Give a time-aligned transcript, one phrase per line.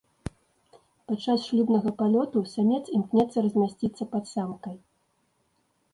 [1.11, 4.75] Падчас шлюбнага палёту самец імкнецца размясціцца пад самкай.